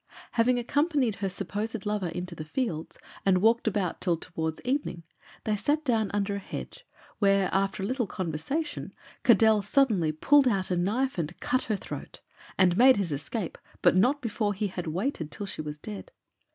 Having 0.31 0.57
accompanied 0.57 1.17
her 1.17 1.29
supposed 1.29 1.85
lover 1.85 2.07
into 2.07 2.33
the 2.33 2.43
fields, 2.43 2.97
and 3.23 3.37
walked 3.37 3.67
about 3.67 4.01
till 4.01 4.17
towards 4.17 4.59
evening, 4.65 5.03
they 5.43 5.55
sat 5.55 5.85
down 5.85 6.09
under 6.11 6.33
a 6.33 6.39
hedge, 6.39 6.87
where, 7.19 7.51
after 7.53 7.83
a 7.83 7.85
little 7.85 8.07
conversation, 8.07 8.93
Caddell 9.23 9.61
suddenly 9.61 10.11
pulled 10.11 10.47
out 10.47 10.71
a 10.71 10.75
knife 10.75 11.19
and 11.19 11.39
cut 11.39 11.65
her 11.65 11.75
throat, 11.77 12.19
and 12.57 12.75
made 12.75 12.97
his 12.97 13.11
escape, 13.11 13.59
but 13.83 13.95
not 13.95 14.21
before 14.23 14.55
he 14.55 14.69
had 14.69 14.87
waited 14.87 15.29
till 15.29 15.45
she 15.45 15.61
was 15.61 15.77
dead. 15.77 16.09